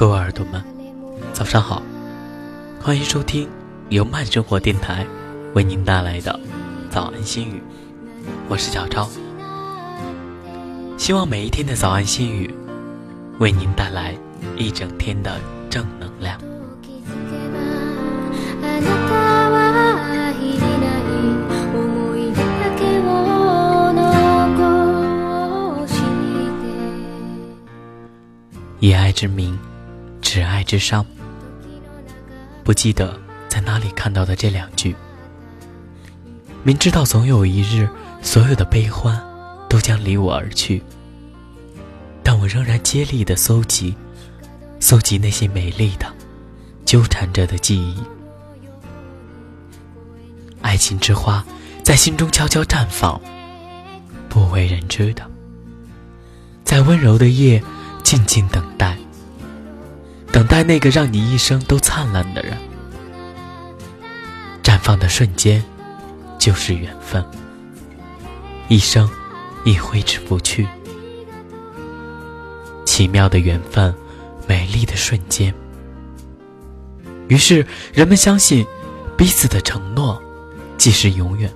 [0.00, 0.64] 各位耳朵们，
[1.34, 1.82] 早上好，
[2.80, 3.46] 欢迎收听
[3.90, 5.06] 由慢生活电台
[5.52, 6.40] 为您带来的
[6.88, 7.62] 早安心语，
[8.48, 9.06] 我是小超。
[10.96, 12.50] 希望每一天的早安心语
[13.40, 14.16] 为您带来
[14.56, 15.38] 一整天的
[15.68, 16.40] 正能量。
[28.78, 29.58] 以爱之名。
[30.30, 31.04] 挚爱之伤，
[32.62, 34.94] 不记得在哪里看到的这两句。
[36.62, 37.88] 明知道总有一日，
[38.22, 39.20] 所有的悲欢
[39.68, 40.80] 都将离我而去，
[42.22, 43.92] 但我仍然接力的搜集，
[44.78, 46.06] 搜集那些美丽的、
[46.84, 48.00] 纠缠着的记忆。
[50.62, 51.44] 爱情之花
[51.82, 53.20] 在心中悄悄绽放，
[54.28, 55.28] 不为人知的，
[56.62, 57.60] 在温柔的夜
[58.04, 58.96] 静静等待。
[60.32, 62.56] 等待那个让你一生都灿烂的人，
[64.62, 65.62] 绽放的瞬间，
[66.38, 67.24] 就是缘分。
[68.68, 69.10] 一生
[69.64, 70.66] 亦挥之不去。
[72.86, 73.94] 奇妙的缘分，
[74.46, 75.52] 美丽的瞬间。
[77.28, 78.64] 于是人们相信，
[79.16, 80.20] 彼此的承诺，
[80.78, 81.52] 即是永远。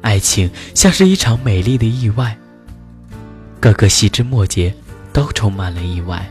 [0.00, 2.36] 爱情像是一场美丽的意外，
[3.60, 4.74] 各个细枝末节。
[5.18, 6.30] 都充满了意外，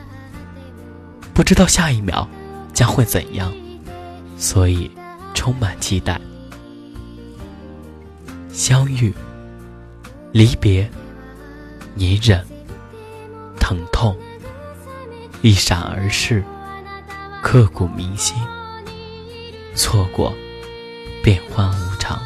[1.33, 2.25] 不知道下一秒
[2.73, 3.53] 将会怎样，
[4.37, 4.89] 所以
[5.33, 6.17] 充满期待。
[8.49, 9.13] 相遇、
[10.31, 10.89] 离别、
[11.97, 12.41] 隐忍、
[13.59, 14.17] 疼痛，
[15.41, 16.41] 一闪而逝，
[17.41, 18.37] 刻骨铭心。
[19.75, 20.33] 错过，
[21.21, 22.17] 变幻无常。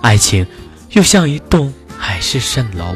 [0.00, 0.46] 爱情
[0.90, 2.94] 又像一栋海市蜃楼。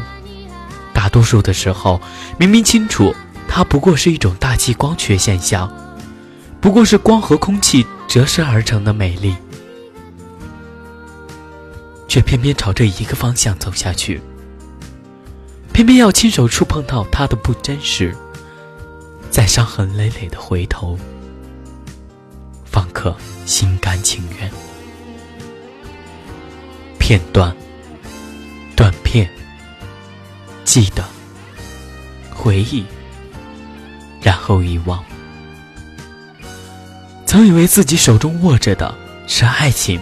[1.10, 2.00] 多数的时候，
[2.38, 3.15] 明明清楚
[3.47, 5.71] 它不过是一种大气光学现象，
[6.60, 9.37] 不过是光和空气折射而成的美丽，
[12.09, 14.21] 却偏偏朝着一个方向走下去，
[15.72, 18.16] 偏偏要亲手触碰到它的不真实，
[19.31, 20.98] 再伤痕累累的回头，
[22.65, 23.15] 方可
[23.47, 24.50] 心甘情愿。
[26.98, 27.56] 片段，
[30.71, 31.05] 记得，
[32.33, 32.85] 回忆，
[34.23, 35.03] 然后遗忘。
[37.27, 38.95] 曾以为自己手中握着的
[39.27, 40.01] 是爱情，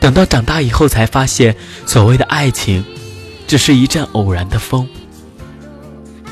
[0.00, 1.54] 等到长大以后才发现，
[1.84, 2.82] 所谓的爱情，
[3.46, 4.88] 只是一阵偶然的风，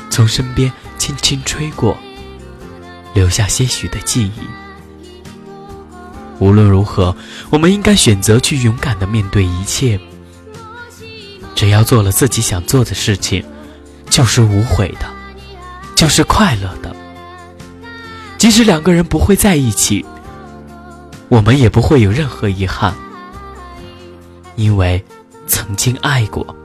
[0.09, 1.95] 从身边轻轻吹过，
[3.13, 4.41] 留下些许的记忆。
[6.39, 7.15] 无论如何，
[7.51, 9.99] 我们应该选择去勇敢的面对一切。
[11.55, 13.43] 只要做了自己想做的事情，
[14.09, 15.05] 就是无悔的，
[15.95, 16.95] 就是快乐的。
[18.37, 20.05] 即使两个人不会在一起，
[21.29, 22.93] 我们也不会有任何遗憾，
[24.55, 25.03] 因为
[25.47, 26.55] 曾经爱过。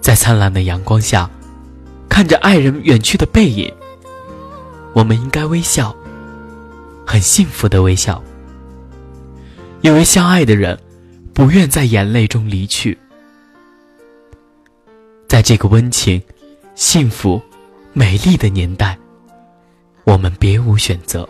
[0.00, 1.30] 在灿烂的阳光下，
[2.08, 3.72] 看着爱人远去的背影，
[4.92, 5.94] 我们应该微笑，
[7.06, 8.22] 很幸福的微笑，
[9.80, 10.78] 因为相爱的人
[11.32, 12.98] 不愿在眼泪中离去。
[15.32, 16.20] 在这个温情、
[16.74, 17.40] 幸福、
[17.94, 18.98] 美丽的年代，
[20.04, 21.26] 我们别无选择，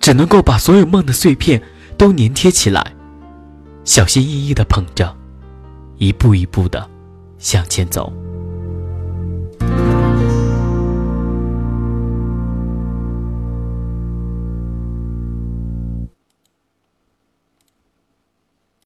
[0.00, 1.62] 只能够把所有梦的碎片
[1.96, 2.84] 都粘贴起来，
[3.84, 5.16] 小心翼翼的捧着，
[5.98, 6.90] 一步一步的
[7.38, 8.12] 向前走。